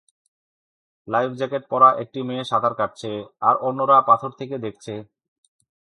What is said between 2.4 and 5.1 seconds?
সাঁতার কাটছে আর অন্যরা পাথর থেকে দেখছে